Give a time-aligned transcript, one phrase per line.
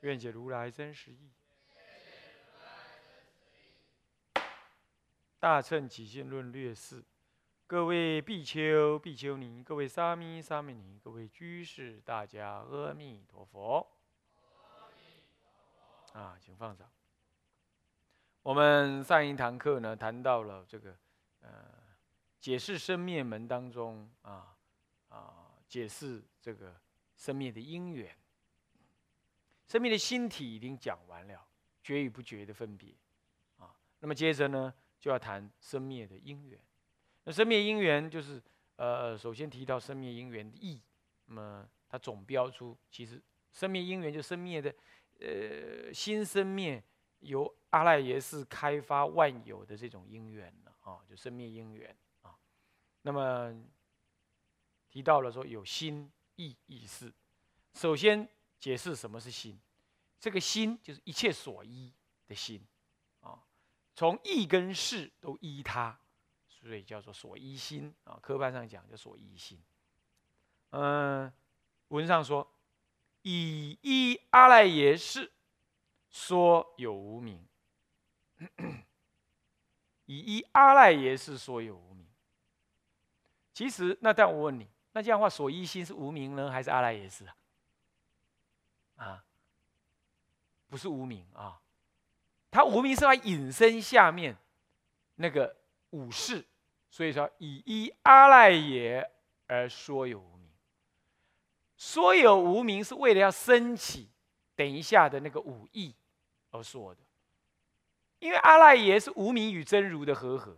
[0.00, 1.30] 愿解如来真实义。
[5.38, 7.04] 大乘起信论略释。
[7.66, 13.86] 各位比丘、比丘尼，各位沙弥、沙弥尼，各位居士，大家阿弥陀佛。
[16.12, 16.90] 啊，请放掌。
[18.42, 20.96] 我们上一堂课呢，谈到了这个
[21.42, 21.50] 呃，
[22.40, 24.56] 解释生灭门当中啊
[25.08, 26.74] 啊，解释这个
[27.16, 28.16] 生灭的因缘。
[29.70, 31.46] 生命的心体已经讲完了，
[31.80, 32.92] 觉与不觉的分别，
[33.56, 36.60] 啊，那么接着呢，就要谈生灭的因缘。
[37.22, 38.42] 那生灭因缘就是，
[38.74, 40.82] 呃，首先提到生灭因缘的义，
[41.26, 43.22] 那么它总标出，其实
[43.52, 44.74] 生灭因缘就生灭的，
[45.20, 46.82] 呃，新生灭
[47.20, 52.34] 由阿赖耶识开发万有的这种因缘了，啊，就生灭因缘啊。
[53.02, 53.54] 那么
[54.88, 57.12] 提到了说有心意意识，
[57.74, 58.28] 首先。
[58.60, 59.58] 解释什么是心，
[60.20, 61.92] 这个心就是一切所依
[62.28, 62.62] 的心，
[63.20, 63.42] 啊，
[63.94, 65.98] 从意跟事都依他，
[66.46, 68.18] 所以叫做所依心啊。
[68.20, 69.58] 科班上讲叫所依心，
[70.70, 71.32] 嗯，
[71.88, 72.46] 文上说
[73.22, 75.32] 以依阿赖耶识
[76.10, 77.44] 说有无名，
[80.04, 82.06] 以依阿赖耶识说有无名。
[83.54, 87.36] 其实那但我问你，那这样的话所依心是无名呢，还是阿赖耶识啊？
[88.96, 89.24] 啊，
[90.70, 91.60] 不是无名啊，
[92.50, 94.36] 他无名是他隐身下面
[95.16, 95.56] 那个
[95.90, 96.44] 武士，
[96.88, 99.10] 所以说以一阿赖耶
[99.46, 100.48] 而说有无名，
[101.76, 104.08] 说有无名是为了要升起
[104.54, 105.94] 等一下的那个武艺
[106.52, 107.00] 而说的，
[108.20, 110.56] 因为阿赖耶是无名与真如的和合，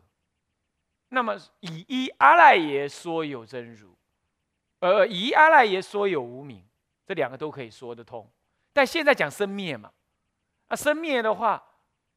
[1.09, 3.97] 那么以一阿赖耶说有真如，
[4.81, 6.65] 呃，以一阿赖耶说有无名。
[7.05, 8.31] 这两个都可以说得通，
[8.73, 9.93] 但现在讲生灭嘛，
[10.73, 11.63] 啊，生灭的话，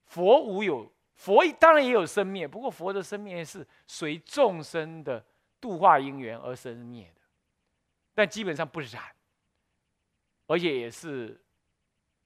[0.06, 5.22] 佛无有佛当然也有生灭，不过佛的生灭是随众生的
[5.60, 7.22] 度化因缘而生灭的，
[8.14, 9.04] 但基本上不染，
[10.48, 11.38] 而且也是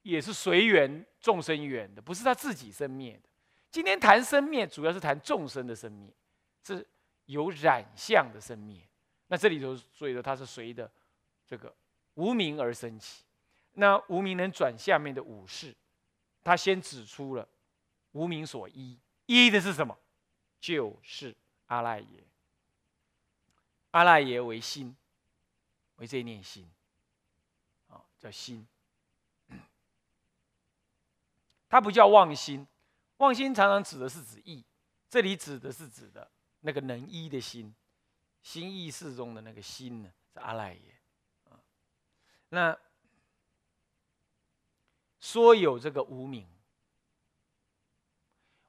[0.03, 3.27] 也是随缘众生缘的，不是他自己生灭的。
[3.71, 6.13] 今天谈生灭，主要是谈众生的生灭，
[6.63, 6.85] 是
[7.25, 8.79] 有染相的生灭。
[9.29, 10.91] 那这里头，所以说它是随的
[11.47, 11.73] 这个。
[12.15, 13.23] 无名而升起，
[13.73, 15.73] 那无名能转下面的五事，
[16.43, 17.47] 他先指出了
[18.11, 19.97] 无名所依，依的是什么？
[20.59, 21.35] 就是
[21.67, 22.23] 阿赖耶。
[23.91, 24.95] 阿赖耶为心，
[25.95, 26.69] 为这一念心，
[27.87, 28.67] 啊，叫心。
[31.67, 32.67] 它不叫妄心，
[33.17, 34.63] 妄心常常指的是指意，
[35.09, 36.29] 这里指的是指的
[36.61, 37.73] 那个能依的心，
[38.41, 40.99] 心意识中的那个心呢，是阿赖耶
[41.49, 41.59] 啊。
[42.49, 42.77] 那
[45.19, 46.47] 说有这个无名，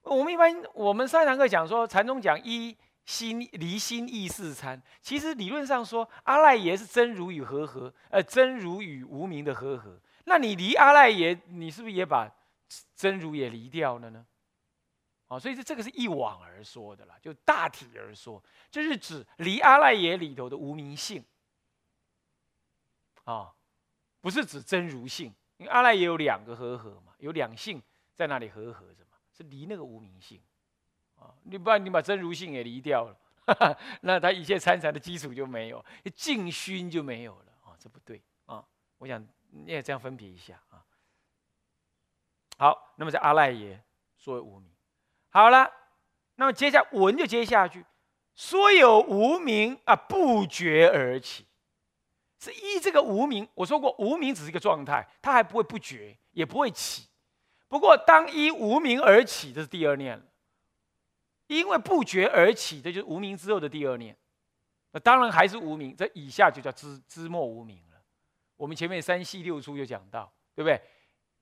[0.02, 10.00] 我们一般我们上堂课讲说禅宗讲一心离心意识参，其实理论上说阿赖耶是真如与和合，呃真如与无名的和合。
[10.24, 12.30] 那你离阿赖耶，你是不是也把
[12.94, 14.26] 真如也离掉了呢？
[15.28, 21.24] 啊，所以这这个是一往而说的啦，就大体而说，就是指离阿赖耶里头的无名性
[23.24, 23.54] 啊。
[24.20, 27.80] 不是指真如性，因为阿赖也有两个合合嘛，有两性
[28.14, 30.40] 在那里合合着嘛，是离那个无名性
[31.16, 31.34] 啊。
[31.42, 35.84] 你不然你把真如性也离掉了， 那他一切参禅的基础就没有，
[36.14, 38.64] 净熏就没有了啊，这不对啊。
[38.96, 40.82] 我想你也这样分别一下啊。
[42.56, 43.82] 好，那么在阿赖耶
[44.16, 44.70] 说无名，
[45.28, 45.70] 好了，
[46.36, 47.84] 那么接下文就接下去，
[48.34, 51.44] 说有无名啊，不觉而起。
[52.40, 57.06] 是依这个无名，我说过无名只是一个状态，它还不会不觉，也不会起。
[57.68, 60.24] 不过当依无名而起，这是第二念了。
[61.48, 64.16] 因为不觉而起，这就是无名之后的第二念。
[64.92, 68.00] 那当然还是无名，这以下就叫知知末无名了。
[68.56, 70.80] 我们前面三系六出就讲到，对不对？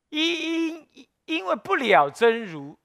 [0.08, 2.76] 因因因为不了真如，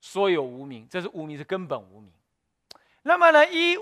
[0.00, 2.12] 所有无名，这是无名是根本无名。
[3.02, 3.78] 那么呢，依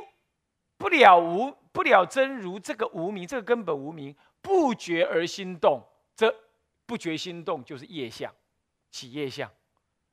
[0.76, 1.56] 不了无。
[1.72, 5.82] 不了真如这个无名，这个根本无名，不觉而心动，
[6.14, 6.32] 这
[6.86, 8.32] 不觉心动就是业相，
[8.90, 9.50] 起业相。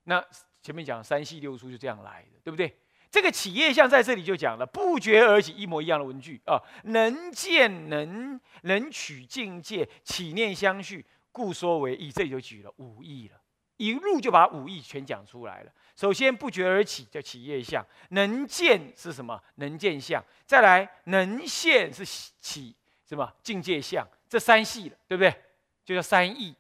[0.06, 0.24] 那
[0.62, 2.78] 前面讲三系六出就这样来的，对不对？
[3.12, 12.12] 这个起业相在这里就讲了，不觉而起，一模一样的文句啊，能见能能取境界，起念相续，故说为义。
[12.12, 13.42] 这里就举了五义了，
[13.78, 15.72] 一路就把五义全讲出来了。
[16.00, 19.38] 首先不觉而起叫起业相，能见是什么？
[19.56, 20.24] 能见相。
[20.46, 22.74] 再来能现是起
[23.06, 23.30] 什么？
[23.44, 24.08] 境界相。
[24.30, 25.44] 这三系了，对不对？
[25.84, 26.56] 就叫三义，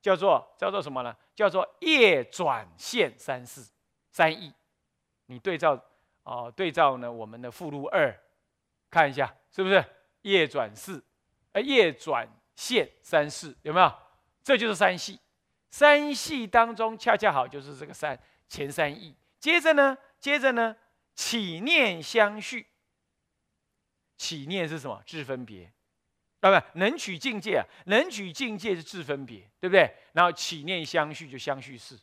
[0.00, 1.12] 叫做叫做什么呢？
[1.34, 3.66] 叫做业转现三世
[4.12, 4.54] 三义。
[5.26, 5.76] 你对照。
[6.22, 8.16] 哦，对照呢，我们的附录二，
[8.92, 9.84] 看一下是不是
[10.22, 11.02] 业转世，
[11.50, 13.92] 呃，业转现三世有没有？
[14.44, 15.18] 这就是三系，
[15.72, 18.16] 三系当中恰恰好就是这个三
[18.48, 19.16] 前三义。
[19.38, 20.76] 接着呢，接着呢，
[21.14, 22.66] 起念相续，
[24.16, 25.02] 起念是什么？
[25.04, 25.72] 智分别，
[26.40, 29.94] 啊不，能取境界啊，能取境界是智分别，对不对？
[30.12, 31.98] 然后起念相续就相续事，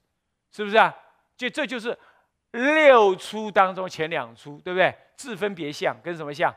[0.52, 0.96] 是不是啊？
[1.36, 1.98] 就这就是。
[2.54, 4.94] 六出当中前两出，对不对？
[5.16, 6.54] 自分别相跟什么相？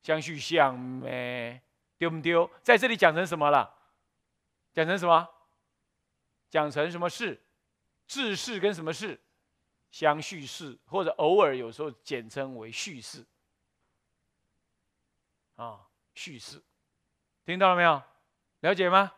[0.00, 1.60] 相续相没
[1.98, 2.48] 丢不丢？
[2.62, 3.68] 在这里讲成什么了？
[4.72, 5.28] 讲成什么？
[6.48, 7.42] 讲成什么事？
[8.10, 9.20] 自事跟什么事？
[9.92, 13.24] 相续事，或者偶尔有时候简称为叙事。
[15.54, 16.60] 啊，叙事，
[17.44, 18.02] 听到了没有？
[18.62, 19.12] 了解吗？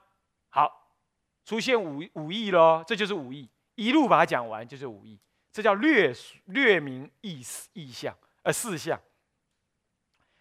[0.51, 0.95] 好，
[1.43, 5.19] 出现五五义喽，这就是五义，一路把它讲完就是五义。
[5.51, 6.13] 这叫略
[6.45, 9.01] 略明意思意象，呃，四象。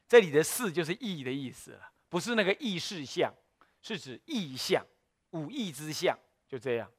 [0.09, 3.33] 这里的四就是意的意思了，不是那个意事象，
[3.81, 4.85] 是指意象，
[5.29, 6.91] 五意之象，就这样。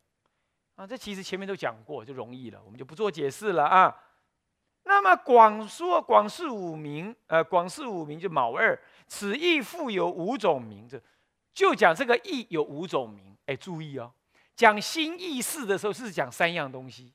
[0.74, 3.94] 啊，这其实前面都讲过，就容易了，我们就不做解释了啊。
[4.84, 8.76] 那么广说广释五名，呃，广释五名就卯二，
[9.06, 11.00] 此意复有五种名，字，
[11.54, 13.36] 就讲这个意有五种名。
[13.46, 14.12] 哎，注意哦，
[14.56, 17.12] 讲新意识的时候是讲三样东西。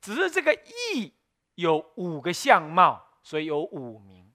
[0.00, 1.12] 只是这个义
[1.54, 4.30] 有五个相貌，所以有五名，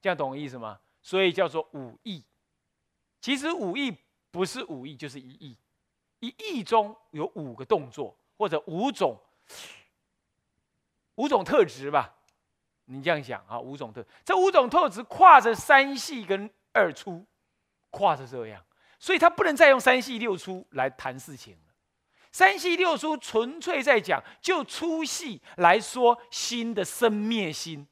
[0.00, 0.80] 这样懂我意思吗？
[1.02, 2.24] 所以叫做五义。
[3.20, 3.96] 其实五义
[4.30, 5.56] 不是五义，就是一义。
[6.24, 9.20] 一意中有五个动作，或者五种
[11.16, 12.14] 五种特质吧。
[12.86, 17.24] 你这样想啊，五种特，这五种特质跨着三系跟二出，
[17.90, 18.62] 跨着这样，
[18.98, 21.74] 所以他不能再用三系六出来谈事情了。
[22.30, 27.86] 三系六出纯粹在讲，就粗细来说，心的生灭心。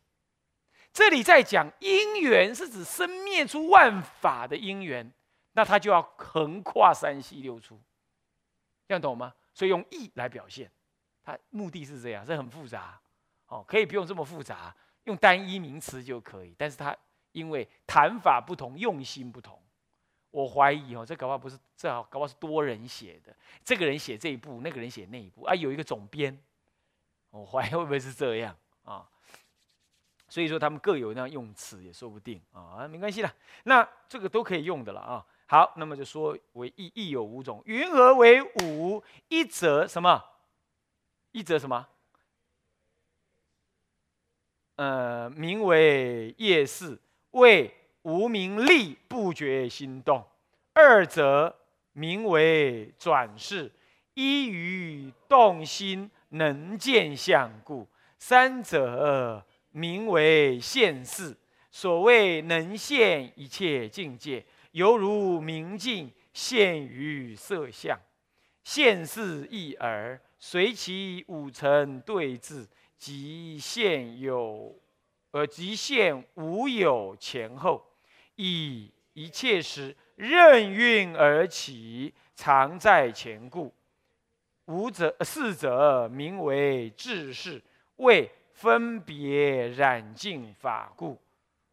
[0.93, 5.11] 这里在讲因缘，是指生灭出万法的因缘，
[5.53, 7.81] 那它就要横跨三系六出，
[8.93, 9.33] 这样懂吗？
[9.55, 10.71] 所以用意来表现，
[11.25, 13.01] 它目的是这样，这很复杂，
[13.47, 14.75] 哦，可以不用这么复杂，
[15.05, 16.55] 用单一名词就可以。
[16.59, 16.95] 但是它
[17.33, 19.59] 因为谈法不同，用心不同。
[20.31, 23.35] 我怀疑哦，这搞不好不是，这搞不好是多人写的。
[23.65, 26.39] 这个人写这一步，那个人写那一步啊，有一个总编。
[27.31, 28.55] 我怀疑会不会是这样
[28.85, 29.09] 啊？
[30.29, 33.35] 所以说他们各有那样用词也说不定啊，没关系啦，
[33.65, 35.27] 那这个都可以用的了啊。
[35.53, 39.05] 好，那么就说为义，义有五种，云何为五？
[39.29, 40.25] 一则什么？
[41.33, 41.87] 一则什么？
[44.77, 46.99] 呃，名为夜市，
[47.33, 47.71] 为。
[48.05, 50.27] 无名利不觉心动，
[50.73, 51.55] 二则
[51.93, 53.71] 名为转世，
[54.15, 57.87] 一于动心能见相故；
[58.19, 61.37] 三者名为现世。
[61.71, 67.99] 所谓能现一切境界，犹如明镜现于色相，
[68.65, 72.67] 现世一耳，随其五尘对峙，
[72.99, 74.75] 即现有，
[75.33, 77.85] 呃即现无有前后。
[78.37, 83.73] 以一切时任运而起，常在前故。
[84.67, 87.63] 五者四者名为智事，
[87.97, 91.21] 为分别染净法故。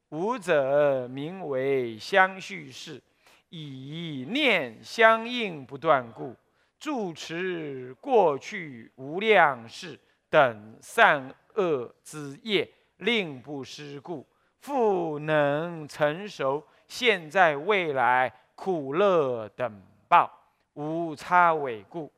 [0.09, 3.01] 五者名为相续事，
[3.49, 6.35] 以念相应不断故。
[6.79, 9.99] 住持过去无量事
[10.29, 14.25] 等善恶之业，令不失故。
[14.61, 20.31] 复能成熟现在未来苦乐等报
[20.73, 22.11] 无差违故，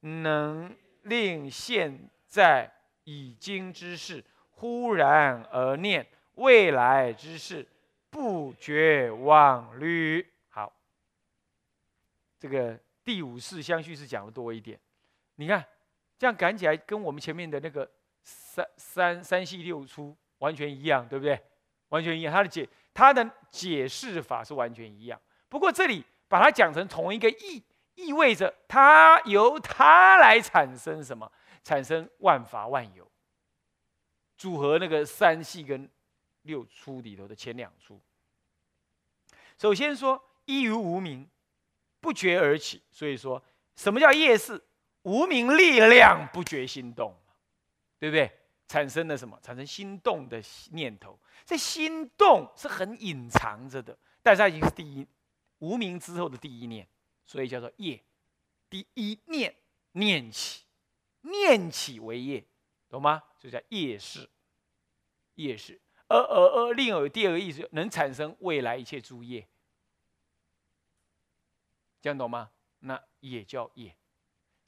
[0.00, 2.70] 能令现在
[3.04, 6.06] 已经之事忽然而念
[6.38, 7.66] 未来之事，
[8.10, 10.24] 不觉忘虑。
[10.48, 10.72] 好，
[12.38, 14.78] 这个第五世相续是讲的多一点。
[15.34, 15.64] 你看，
[16.16, 17.88] 这样赶起来跟我们前面的那个
[18.22, 21.40] 三三三系六出完全一样，对不对？
[21.88, 25.20] 完全一样，他的解他的解释法是完全一样。
[25.48, 27.62] 不过这里把它讲成同一个意，
[27.94, 31.30] 意味着它由它来产生什么？
[31.64, 33.10] 产生万法万有，
[34.36, 35.88] 组合那个三系跟
[36.48, 38.00] 六出里头的前两出。
[39.58, 41.28] 首先说一于无名，
[42.00, 43.40] 不觉而起，所以说
[43.76, 44.64] 什么叫业事？
[45.02, 47.14] 无名力量不觉心动，
[47.98, 48.30] 对不对？
[48.66, 49.38] 产生了什么？
[49.42, 51.18] 产生心动的念头。
[51.44, 55.06] 这心动是很隐藏着的，但是它已经是第一
[55.58, 56.86] 无名之后的第一念，
[57.24, 58.02] 所以叫做业。
[58.70, 59.54] 第一念
[59.92, 60.64] 念起，
[61.22, 62.44] 念起为业，
[62.88, 63.22] 懂吗？
[63.38, 64.28] 就叫业事。
[65.36, 65.80] 业事。
[66.08, 69.46] 而而而另有第二个意思，能产生未来一切诸业，
[72.00, 72.50] 这样懂吗？
[72.80, 73.94] 那也叫业。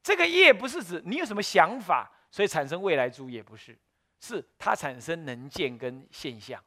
[0.03, 3.79] 这个业不是指你有什么想法，所以产生未来诸业，不是，
[4.21, 6.63] 是它产生能见跟现象，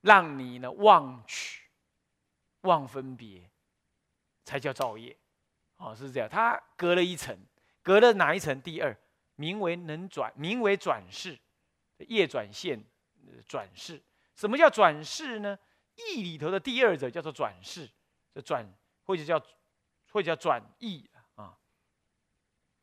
[0.00, 1.62] 让你呢忘取、
[2.62, 3.50] 忘分别，
[4.44, 5.16] 才叫造业。
[5.76, 6.28] 哦，是这样。
[6.28, 7.38] 它隔了一层，
[7.82, 8.60] 隔了哪一层？
[8.60, 8.94] 第二，
[9.36, 11.38] 名为能转，名为转世，
[12.08, 12.84] 业转现。
[13.46, 14.02] 转世，
[14.34, 15.58] 什么叫转世呢？
[15.94, 17.90] 义里头的第二者叫做转世，
[18.32, 18.64] 这转
[19.04, 19.38] 或者叫
[20.10, 21.58] 或者叫转义啊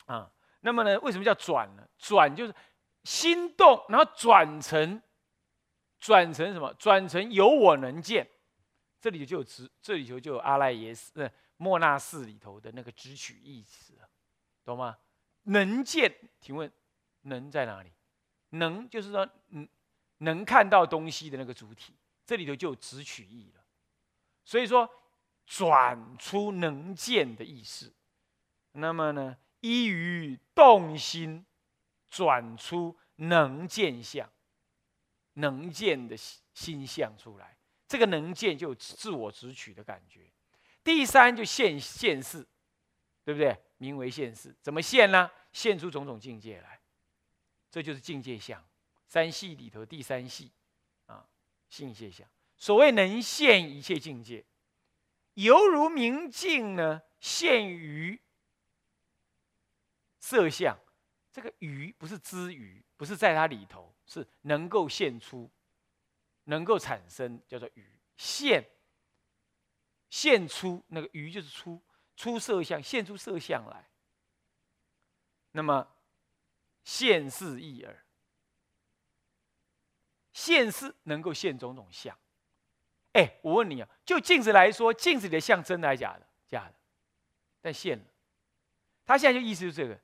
[0.05, 0.31] 啊。
[0.61, 1.87] 那么呢，为什么叫转呢？
[1.97, 2.53] 转就是
[3.03, 5.01] 心动，然后转成
[5.99, 6.73] 转成什么？
[6.73, 8.29] 转成有我能见。
[8.99, 13.93] 这里就有直，这里头就有阿赖耶识、莫那寺里头的那个直取义词，
[14.63, 14.97] 懂吗？
[15.43, 16.71] 能见，请问
[17.21, 17.93] 能在哪里？
[18.49, 19.29] 能就是说，
[20.19, 21.93] 能看到东西的那个主体，
[22.25, 23.63] 这里头就有直取意了。
[24.43, 24.89] 所以说，
[25.45, 27.93] 转出能见的意思。
[28.73, 31.45] 那么呢，依于动心，
[32.09, 34.29] 转出能见相，
[35.33, 37.57] 能见的心相出来。
[37.87, 40.31] 这个能见就自我直取的感觉。
[40.83, 42.45] 第三就现现世，
[43.23, 43.55] 对不对？
[43.77, 45.29] 名为现世，怎么现呢？
[45.51, 46.79] 现出种种境界来，
[47.69, 48.63] 这就是境界相。
[49.07, 50.51] 三系里头第三系，
[51.05, 51.27] 啊，
[51.69, 52.27] 性现象。
[52.57, 54.45] 所谓能现一切境界，
[55.33, 58.19] 犹如明镜呢，现于
[60.19, 60.77] 色相。
[61.31, 65.51] 这个于不是知于，不是在它里头，是能够现出，
[66.45, 68.65] 能够产生，叫做于现。
[70.09, 71.83] 现出那个于就是出
[72.15, 73.89] 出色相，现出色相来。
[75.51, 75.85] 那么
[76.85, 78.04] 现是一耳。
[80.35, 82.13] 现世能够现种种相，
[83.13, 86.27] 哎，我问你啊，就镜子来说，镜子里的像真的还是假的？
[86.45, 86.73] 假的，
[87.61, 88.03] 但现了。
[89.05, 89.97] 他现在就意思就是这个，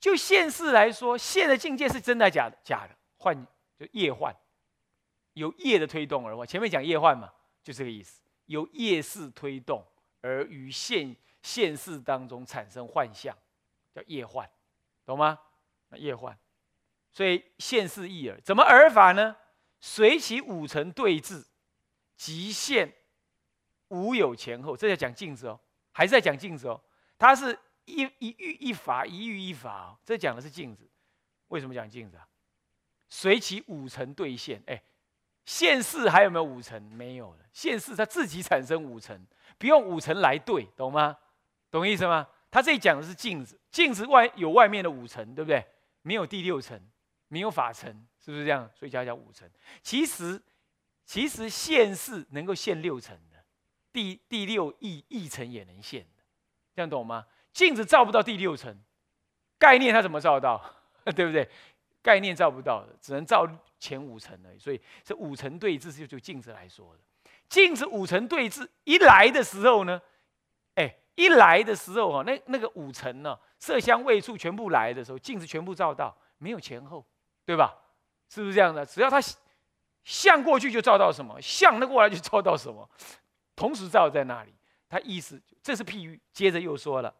[0.00, 2.56] 就现世来说，现的境界是真的还假的？
[2.64, 3.46] 假的，幻
[3.78, 4.34] 就业幻，
[5.34, 6.46] 由业的推动而化。
[6.46, 7.30] 前面讲业幻嘛，
[7.62, 9.86] 就这个意思，由业势推动
[10.22, 13.36] 而于现现世当中产生幻象，
[13.94, 14.48] 叫业幻，
[15.04, 15.38] 懂吗？
[15.90, 16.34] 那业幻。
[17.12, 19.36] 所以现世一耳，怎么耳法呢？
[19.80, 21.44] 随其五层对峙，
[22.16, 22.92] 即现
[23.88, 24.76] 无有前后。
[24.76, 25.58] 这在讲镜子哦，
[25.92, 26.80] 还是在讲镜子哦？
[27.18, 29.98] 它是一一欲一法，一欲一法哦。
[30.04, 30.88] 这讲的是镜子。
[31.48, 32.26] 为什么讲镜子啊？
[33.08, 34.80] 随其五层对现，哎，
[35.44, 36.80] 现世还有没有五层？
[36.92, 37.38] 没有了。
[37.52, 39.26] 现世它自己产生五层，
[39.58, 41.16] 不用五层来对，懂吗？
[41.70, 42.28] 懂意思吗？
[42.50, 45.64] 他这里讲的是镜子，镜子外有外面的五层，对不对？
[46.02, 46.80] 没有第六层。
[47.30, 48.68] 没有法层，是不是这样？
[48.74, 49.48] 所以叫叫五层。
[49.82, 50.42] 其实，
[51.04, 53.36] 其实现世能够现六层的，
[53.92, 56.22] 第第六亿亿层也能现的，
[56.74, 57.24] 这样懂吗？
[57.52, 58.76] 镜子照不到第六层，
[59.58, 60.60] 概念它怎么照到？
[61.14, 61.48] 对不对？
[62.02, 64.58] 概念照不到的，只能照前五层而已。
[64.58, 67.00] 所以这五层对峙就就镜子来说的，
[67.48, 70.02] 镜子五层对峙一来的时候呢，
[70.74, 77.06] 哎，一来的时候哈，那那个五层呢，色香味触全部来的时候，镜子全部照到，没有前后。
[77.44, 77.76] 对吧？
[78.28, 78.86] 是不是这样的？
[78.86, 79.20] 只要他
[80.04, 82.88] 向过去就照到什么，向的过来就照到什么，
[83.56, 84.54] 同时照在那里。
[84.88, 86.20] 他意思这是譬喻。
[86.32, 87.14] 接着又说了，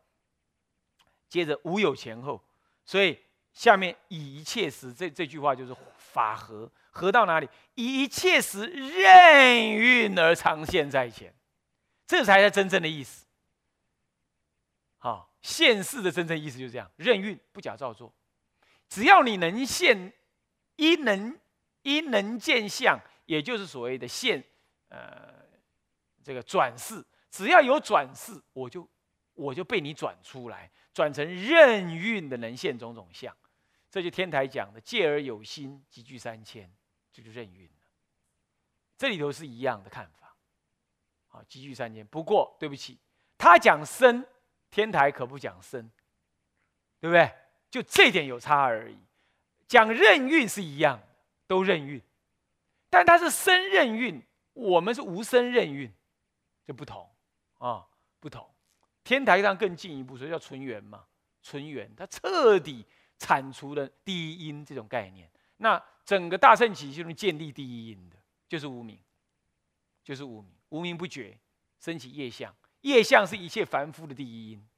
[1.29, 2.43] 接着无有前后，
[2.85, 3.19] 所以
[3.53, 7.49] 下面以一切时这这句话就是法合合到哪里？
[7.75, 11.35] 以一切时任运而常现在前，
[12.07, 13.27] 这才是真正的意思。
[14.99, 18.13] 好，现世的真正意思就是这样：任运不假造作，
[18.91, 20.13] 只要你能现。
[20.77, 21.39] 一能
[21.83, 24.43] 一能见相，也就是所谓的现，
[24.89, 25.45] 呃，
[26.25, 28.89] 这个转世，只要有转世，我就
[29.35, 33.37] 我就被你转出来，转成任运的能现种种相，
[33.91, 36.73] 这就天台讲的借而有心，集聚三千，
[37.13, 37.85] 这就任运了。
[38.97, 40.35] 这里头是一样的看法，
[41.27, 42.07] 好，集聚三千。
[42.07, 42.99] 不过对不起，
[43.37, 44.25] 他讲生，
[44.71, 45.91] 天台可不讲生，
[46.99, 47.31] 对不对？
[47.71, 48.99] 就这点有差而已。
[49.69, 51.07] 讲任运是一样的，
[51.47, 52.03] 都任运，
[52.89, 54.21] 但他是生任运，
[54.53, 55.91] 我们是无生任运，
[56.67, 57.09] 就不同
[57.59, 57.87] 啊，
[58.19, 58.49] 不同。
[59.05, 61.07] 天台上更进一步，所以叫纯元嘛，
[61.43, 62.85] 纯元，它彻底
[63.17, 65.31] 铲除了第一因这种概念。
[65.59, 68.17] 那整个大圣起就是建立第一因的，
[68.49, 68.99] 就是无名，
[70.03, 71.39] 就是无名，无名不觉，
[71.79, 74.69] 升起业相，业相是一切凡夫的第一因，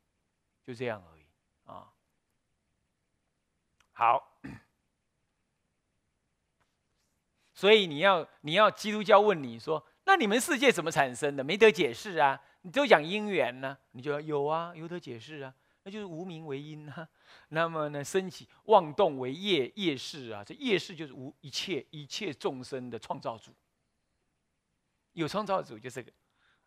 [0.62, 1.11] 就这样了。
[4.02, 4.40] 好，
[7.54, 11.44] 所以你要你要基督教问你说，那你们世界怎么产生的？
[11.44, 12.42] 没得解释啊。
[12.62, 15.54] 你都讲因缘呢，你就要有啊，有得解释啊，
[15.84, 17.08] 那就是无名为因啊。
[17.50, 23.54] 那么呢，升起妄动为业，业事啊，这业事就是无一切一切众生的创造主。
[25.12, 26.12] 有创造主就这个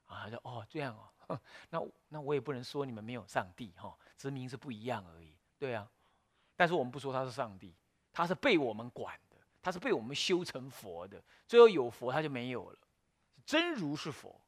[0.06, 1.38] 啊，说哦这样哦，
[1.70, 5.36] 那那我也不能说你们没有上帝哈，只是不一样而已。
[5.60, 5.92] 对啊，
[6.55, 7.75] 但是我们不说他是上帝，
[8.13, 11.21] 他是被我们管的，他是被我们修成佛的。
[11.47, 12.77] 最后有佛他就没有了，
[13.45, 14.39] 真如是佛。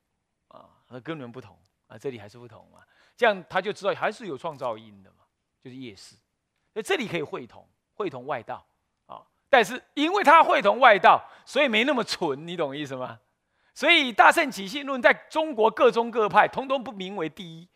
[0.49, 2.79] 啊，那根源不同啊，这里还是不同嘛，
[3.17, 5.25] 这样他就知道还是有创造因的嘛，
[5.61, 6.15] 就是夜市，
[6.71, 8.65] 所以这里可以会同，会同外道
[9.07, 13.19] 啊，但是因为他会同外道，所以没那么纯，你懂意思吗？
[13.73, 17.67] 所以大圣起信论在中国各宗各派通通不名为第一，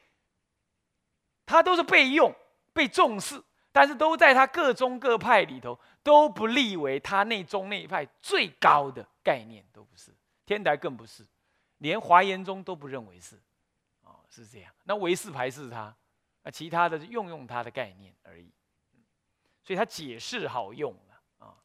[1.45, 2.33] 他都是被用、
[2.71, 10.13] 被重视，但是都在他各宗各派里头都不立为他内宗那一派最高的概念，都不是，
[10.45, 11.25] 天台更不是。
[11.77, 13.41] 连华严宗都不认为是，
[14.01, 14.71] 哦，是这样。
[14.83, 15.95] 那唯识排斥他，
[16.43, 18.51] 那其他的用用他的概念而已。
[19.63, 21.57] 所以他解释好用了啊。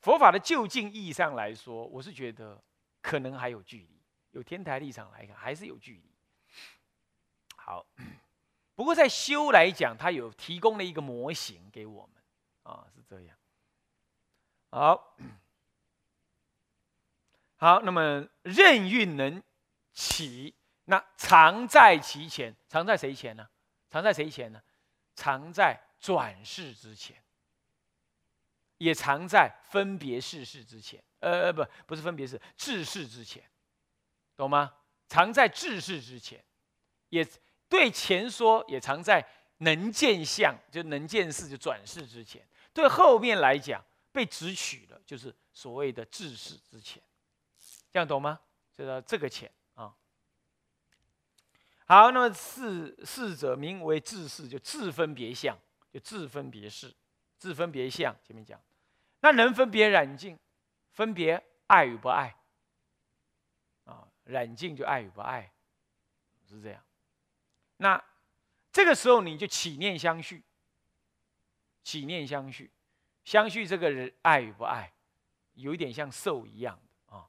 [0.00, 2.62] 佛法的就近意义上来说，我是觉得
[3.00, 4.02] 可能还有距离。
[4.32, 6.14] 有天台立场来看，还是有距离。
[7.56, 7.86] 好，
[8.74, 12.22] 不过在修来讲，他有提供了一个模型给我们
[12.62, 13.36] 啊，是这样。
[14.70, 15.16] 好。
[17.56, 19.42] 好，那么任运能
[19.92, 23.48] 起，那常在其前，常在谁前呢？
[23.88, 24.60] 常在谁前呢？
[25.14, 27.16] 常在转世之前，
[28.78, 31.02] 也常在分别世事之前。
[31.20, 33.48] 呃，不，不是分别世，智世之前，
[34.36, 34.74] 懂吗？
[35.08, 36.44] 常在智世之前，
[37.08, 37.26] 也
[37.74, 39.26] 对前说，也常在
[39.58, 42.40] 能见相，就能见事，就转世之前。
[42.72, 47.02] 对后面来讲，被直取了，就是所谓的智世之前。
[47.90, 48.38] 这样懂吗？
[48.76, 49.92] 知道这个钱啊。
[51.86, 55.58] 好，那么四四者名为自事，就自分别相，
[55.92, 56.94] 就自分别事，
[57.38, 58.14] 自分别相。
[58.22, 58.62] 前面讲，
[59.18, 60.38] 那能分别染净，
[60.92, 62.36] 分别爱与不爱
[63.82, 65.52] 啊，染净就爱与不爱，
[66.48, 66.80] 是这样。
[67.76, 68.02] 那
[68.72, 70.42] 这个时候你就起念相续，
[71.82, 72.70] 起念相续，
[73.24, 74.92] 相续这个人爱与不爱，
[75.54, 77.26] 有一点像受一样啊。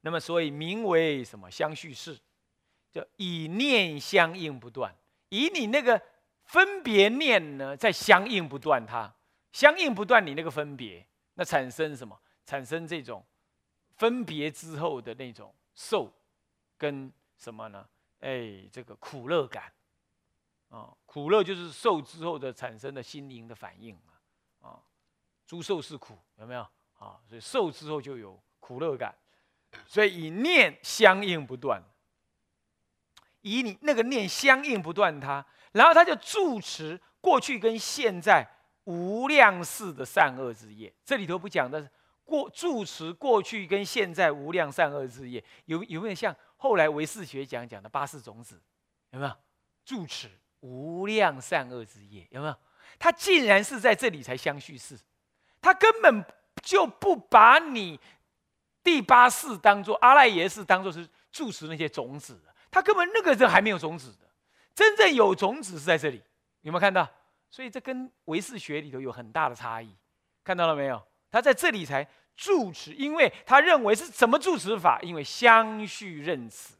[0.00, 2.18] 那么，所以名为什么相续事？
[2.90, 4.94] 就以念相应不断，
[5.30, 6.00] 以你那个
[6.44, 9.10] 分别念呢，在相应不断，它
[9.52, 12.20] 相应不断，你那个分别，那产生什么？
[12.44, 13.24] 产生这种
[13.96, 16.12] 分别之后的那种受，
[16.76, 17.88] 跟什么呢？
[18.22, 19.72] 哎，这个苦乐感
[20.70, 23.94] 啊，苦乐就是受之后的产生的心灵的反应
[24.60, 24.80] 啊，啊，
[25.46, 26.62] 诸受是苦，有没有
[26.98, 27.20] 啊？
[27.28, 29.14] 所以受之后就有苦乐感。
[29.86, 31.82] 所以以念相应不断，
[33.40, 38.46] 以你那个念相应不断，它，然后它就住持过去跟现在
[38.84, 40.92] 无量世的善恶之业。
[41.04, 41.90] 这里头不讲的是
[42.22, 48.62] 过住持过去跟现在无量善恶之业，有有没有像后来唯识学讲讲的八世种子？
[49.10, 49.36] 有没有
[49.84, 52.24] 住持无量善恶之业？
[52.30, 52.56] 有没有？
[53.00, 54.96] 他竟然是在这里才相续世，
[55.60, 56.24] 他根本
[56.62, 57.98] 就不把你。
[58.80, 64.28] 第八世当做阿赖耶识，当做是住持那些种子的，他根本那个人还没有种子的，
[64.72, 66.22] 真正有种子是在这里，
[66.60, 67.08] 有没有看到？
[67.50, 69.96] 所以这跟唯识学里头有很大的差异，
[70.44, 71.02] 看到了没有？
[71.28, 75.00] 他在这里才住持，因为他认为是怎么住持法？
[75.02, 76.74] 因为相续认识，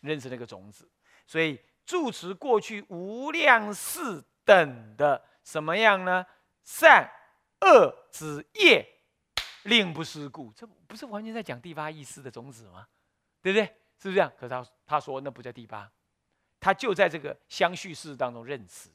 [0.00, 0.88] 认识那个种子，
[1.26, 6.24] 所以住持过去无量世等的什么样呢？
[6.62, 7.10] 善
[7.60, 8.90] 恶之业。
[9.64, 12.86] 令不思故，这不是完全在讲第八意识的种子吗？
[13.40, 13.64] 对不对？
[13.96, 14.30] 是不是这样？
[14.38, 15.90] 可是他他说那不叫第八，
[16.60, 18.90] 他就在这个相续式当中认识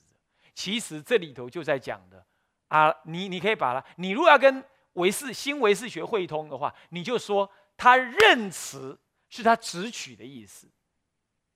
[0.53, 2.23] 其实这里头就在讲的
[2.67, 4.63] 啊，你你可以把它，你如果要跟
[4.99, 10.67] 唯识新唯识学会通的话，你就说他认词是他直取的意思，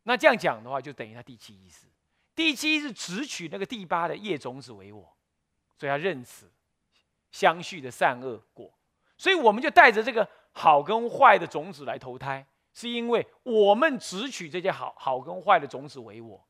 [0.03, 1.87] 那这样讲的话，就等于他第七意思。
[2.35, 5.15] 第七是只取那个第八的业种子为我，
[5.77, 6.51] 所以他认此
[7.31, 8.73] 相续的善恶果。
[9.17, 16.43] 所以我们就带着这个好跟坏的种子来投胎，是因为我们只取这些好好跟坏的种子为我，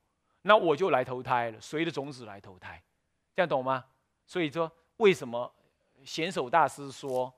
[0.44, 2.82] 那我就来投胎了，随着种子来投胎，
[3.36, 3.86] 这样懂吗？
[4.26, 5.54] 所以说，为什么
[6.06, 7.34] 贤守大师说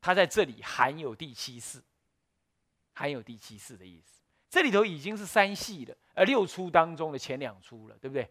[0.00, 1.82] 他在这里含有第七世，
[2.94, 4.22] 含有第七世的意思？
[4.50, 8.30] 这里头已经是三系了，呃，六出当中的前两出了，对不对？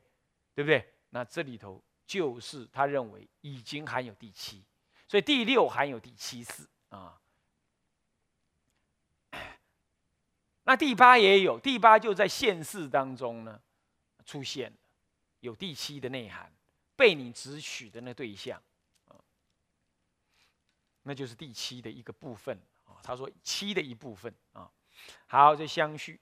[0.56, 0.94] 对不对？
[1.12, 4.64] 那这里头就是他认为已经含有第七，
[5.08, 7.20] 所以第六含有第七世啊。
[10.64, 13.62] 那第八也有，第八就在现世当中呢
[14.26, 14.78] 出现了，
[15.42, 16.52] 有第七的内涵，
[16.96, 18.62] 被你直取的那对象，
[21.08, 23.00] 那就是第七的一个部分啊。
[23.02, 24.70] 他说七的一部分啊。
[25.28, 26.20] 好，这相续，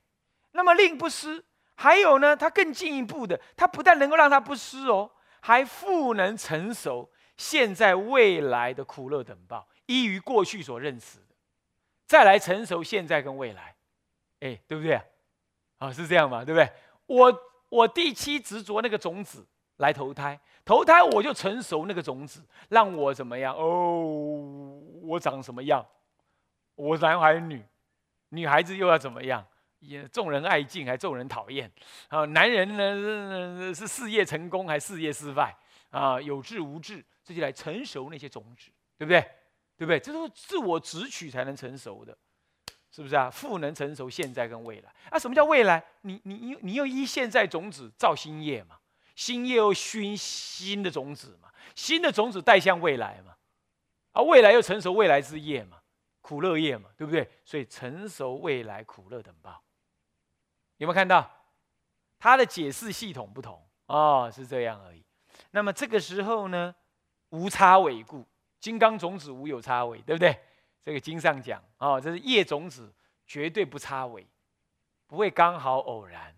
[0.51, 1.43] 那么令不失，
[1.75, 11.35] 还有呢，他更进一步的，他不但能够让他不失哦，还复能成熟现在未来的苦乐等报，依于过去所认识的，
[12.05, 13.75] 再来成熟现在跟未来，
[14.41, 15.01] 哎，对不对？
[15.77, 16.69] 啊，是这样嘛，对不对？
[17.05, 23.55] 我我第七执着那个种子来投胎，投胎我就成熟那个种子，让我怎么样？
[23.55, 25.85] 哦，我长什么样？
[26.73, 27.63] 我男孩女？
[28.29, 29.45] 女孩子又要怎么样？
[29.79, 31.71] 也众人爱敬还众人讨厌
[32.07, 32.25] 啊？
[32.25, 35.55] 男人呢是事业成功还事业失败
[35.91, 36.19] 啊？
[36.19, 39.21] 有志无志，这就来成熟那些种子，对不对？
[39.77, 39.99] 对不对？
[39.99, 42.17] 这都是自我直取才能成熟的，
[42.89, 43.29] 是不是啊？
[43.29, 45.19] 复能成熟现在跟未来啊？
[45.19, 45.83] 什么叫未来？
[46.01, 48.77] 你你你你又依现在种子造新业嘛？
[49.15, 51.49] 新叶又熏新的种子嘛？
[51.73, 53.35] 新的种子带向未来嘛？
[54.11, 55.81] 啊，未来又成熟未来之叶嘛？
[56.21, 57.29] 苦乐业嘛，对不对？
[57.43, 59.61] 所以成熟未来苦乐等报，
[60.77, 61.31] 有没有看到？
[62.17, 65.03] 它的解释系统不同哦，是这样而已。
[65.51, 66.73] 那么这个时候呢，
[67.29, 68.25] 无差尾故，
[68.59, 70.39] 金刚种子无有差尾，对不对？
[70.81, 72.91] 这个经上讲哦，这是业种子
[73.27, 74.25] 绝对不差尾，
[75.05, 76.35] 不会刚好偶然。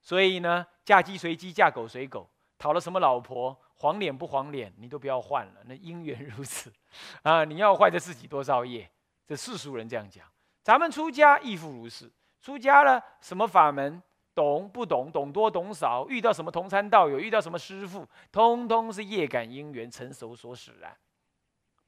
[0.00, 3.58] 所以呢，嫁鸡随鸡，嫁狗随狗，讨了什么老婆？
[3.74, 5.60] 黄脸不黄脸，你都不要换了。
[5.64, 6.72] 那因缘如此
[7.22, 8.88] 啊，你要坏着自己多少业？
[9.26, 10.24] 这世俗人这样讲，
[10.62, 12.10] 咱们出家亦复如是。
[12.40, 14.02] 出家了，什么法门
[14.34, 15.10] 懂不懂？
[15.10, 16.06] 懂多懂少？
[16.08, 17.18] 遇到什么同参道友？
[17.18, 18.06] 遇到什么师傅？
[18.30, 20.96] 通通是业感因缘成熟所使然。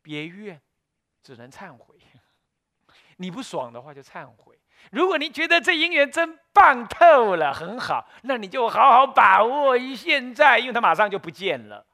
[0.02, 0.60] 别怨，
[1.22, 1.96] 只能忏悔。
[3.18, 4.53] 你不爽的话就忏悔。
[4.90, 11.86] 如果你觉得这姻缘真棒透了，很好，那你就好好把握于现在，因为它马上就不见了。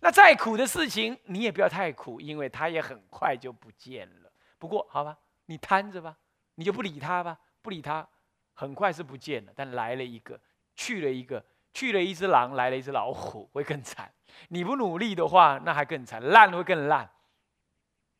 [0.00, 4.30] 那再苦的事情，你也不要太苦，因为它也很快就不见了。
[4.58, 6.14] 不过，好吧，你摊着吧，
[6.56, 8.06] 你就不理他吧，不理他，
[8.52, 9.52] 很快是不见了。
[9.56, 10.38] 但来了一个，
[10.74, 14.12] 去了一个，去了一只狼，来了一只老虎，会更惨。
[14.48, 17.10] 你不努力的话，那还更惨，烂会更烂。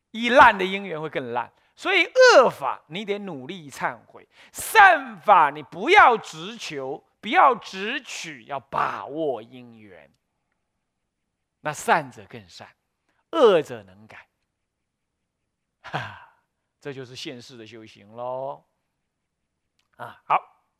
[0.09, 1.51] 一烂的姻缘会更烂。
[1.75, 10.09] 所以恶法你得努力忏悔，善法你不要只求，不要只取，要把握因缘。
[11.59, 12.69] 那善者更善，
[13.31, 14.27] 恶者能改。
[15.81, 16.39] 哈，
[16.79, 18.63] 这就是现世的修行喽。
[19.97, 20.39] 啊，好，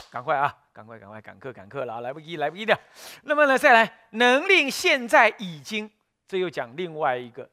[0.09, 2.79] 赶快啊，赶快赶快赶课赶课了，来不及来不及的。
[3.23, 5.91] 那么呢，再来能令现在已经，
[6.27, 7.49] 这又讲另外一个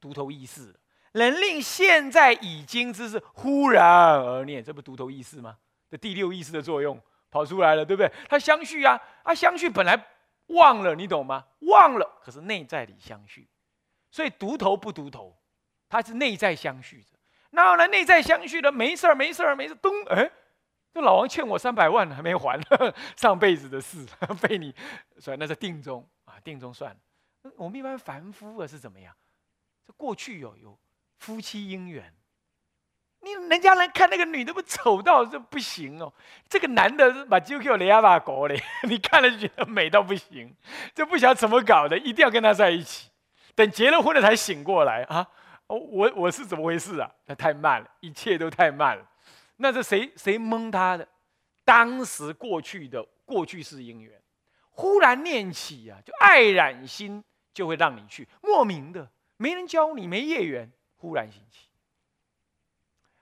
[0.00, 0.80] 独头意识了。
[1.12, 5.58] 能令现在已经之是忽然而念，这不独头意识吗？
[5.90, 8.12] 这第六意识的作用跑出来了，对不对？
[8.28, 9.98] 它相续啊，啊，相续本来。
[10.48, 11.44] 忘了，你懂吗？
[11.60, 13.46] 忘了，可是内在里相续，
[14.10, 15.36] 所以独头不独头，
[15.90, 17.18] 它是内在相续着。
[17.50, 19.74] 那呢，内在相续的，没事儿，没事儿，没事。
[19.74, 20.30] 咚，哎，
[20.90, 22.58] 这老王欠我三百万还没还，
[23.14, 24.06] 上辈子的事
[24.40, 24.74] 被你，
[25.18, 26.96] 算那是定中啊，定中算了。
[27.56, 29.14] 我们一般凡夫啊是怎么样？
[29.86, 30.78] 这过去有有
[31.18, 32.14] 夫妻姻缘。
[33.20, 36.12] 你人家来看那个女的不丑到这不行哦，
[36.48, 40.54] 这个男的把 JQ 雷亚把搞嘞， 你看了就觉得美到不行，
[40.94, 43.10] 这不晓得怎么搞的，一定要跟他在一起，
[43.56, 45.28] 等结了婚了才醒过来啊！
[45.66, 47.10] 哦，我我是怎么回事啊？
[47.26, 49.04] 那太慢了，一切都太慢了。
[49.56, 51.06] 那是谁谁蒙他的？
[51.64, 54.18] 当时过去的过去式姻缘，
[54.70, 61.66] 忽然念起啊，就爱染心就会让你去，莫名的没人教你，没业缘，忽然兴起。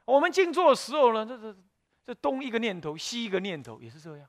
[0.05, 1.57] 我们静坐的时候呢，这这
[2.05, 4.29] 这东一个念头，西一个念头，也是这样。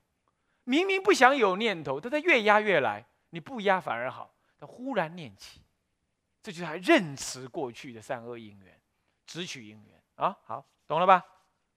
[0.63, 3.05] 明明不想有念头，但它越压越来。
[3.31, 5.61] 你不压反而好，它忽然念起，
[6.41, 8.79] 这就是还认识过去的善恶因缘，
[9.25, 10.35] 直取因缘啊。
[10.45, 11.23] 好，懂了吧？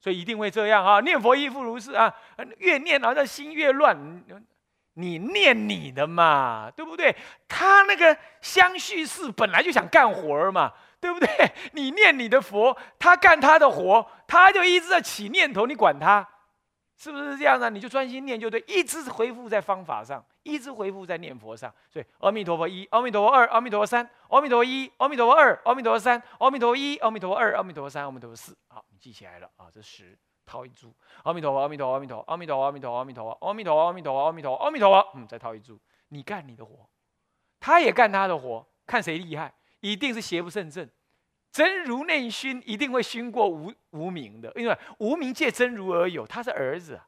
[0.00, 1.00] 所以一定会这样啊！
[1.00, 2.14] 念佛亦复如是啊！
[2.56, 4.24] 越念好像心越乱。
[4.94, 7.14] 你念你的嘛，对不对？
[7.46, 11.28] 他那个相续是本来就想干活嘛，对不对？
[11.72, 16.28] 你念你的佛，他干他的活，他就一直在起念头，你管他，
[16.96, 17.70] 是不是这样呢？
[17.70, 21.74] 你就专心念就对，一直回复在方法上，一直回复在念佛上。
[21.88, 28.56] 所以阿弥陀佛一，阿弥陀佛二，阿弥陀佛三，阿弥陀佛一，阿弥陀佛二，阿弥陀佛三，阿弥陀佛一，阿弥陀佛二，阿弥陀佛三，阿弥陀佛四。
[28.68, 30.18] 好，你记起来了啊，这十。
[30.46, 36.88] 套一注，阿弥陀佛，阿弥陀佛，阿弥陀佛，阿弥陀佛，阿弥陀佛，阿弥陀佛，阿弥陀佛，阿弥陀佛，阿弥陀佛，阿弥陀佛，嗯，再套一注，你干你的活，
[37.60, 40.88] 他也干他的活，看谁厉害，一定是邪不胜正。
[41.52, 47.00] 真如内熏，一定会熏过无无名的，因为无名借真如而有，他是儿子，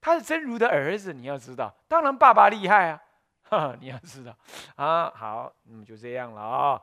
[0.00, 3.02] 他是真如的儿子，你要知道，当然爸爸厉害啊，
[3.42, 4.34] 哈， 你要知道
[4.76, 6.80] 啊，好，那么就这样了啊。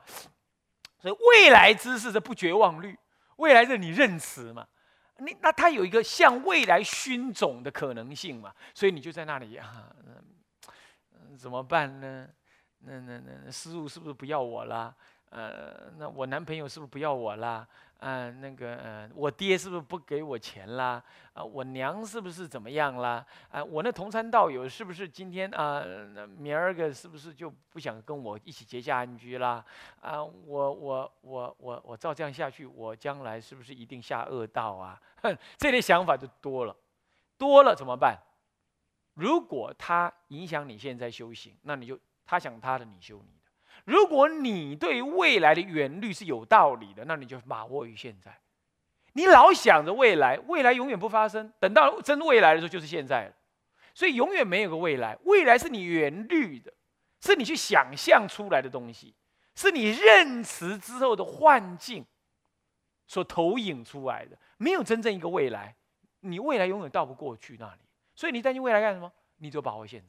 [1.00, 2.96] 所以未来之事的不绝望率，
[3.36, 4.64] 未来是你认识嘛？
[5.18, 12.28] 你那他有一个向未来熏种的可能性嘛，所以你就在那里啊， 嗯，怎么办呢？
[12.84, 14.94] 那那那师傅是不是不要我啦？
[15.32, 17.66] 呃，那我男朋友是不是不要我啦？
[18.00, 21.02] 嗯，那个，呃，我爹是不是不给我钱啦？
[21.32, 23.24] 啊，我娘是不是怎么样啦？
[23.50, 25.82] 啊，我那同参道友是不是今天啊，
[26.36, 29.64] 明儿个是不是就不想跟我一起结下安居啦？
[30.00, 35.00] 啊，我我我我我照这样下去，我将来是不是一定下恶道啊？
[35.22, 36.76] 哼，这类想法就多了，
[37.38, 38.18] 多了怎么办？
[39.14, 43.41] 如果他影响你现在修行，那你就他想他的，你修你。
[43.84, 48.38] 如果你对未来的远虑是有道理的，那你就把握于现在。
[49.14, 51.52] 你老想着未来，未来永远不发生。
[51.58, 53.34] 等到真未来的时候，就是现在了。
[53.94, 56.72] 所以永远没有个未来，未来是你远虑的，
[57.20, 59.14] 是你去想象出来的东西，
[59.54, 62.06] 是你认识之后的幻境
[63.06, 65.76] 所投影出来的，没有真正一个未来。
[66.20, 67.80] 你未来永远到不过去那里，
[68.14, 69.12] 所以你担心未来干什么？
[69.36, 70.06] 你就把握现在。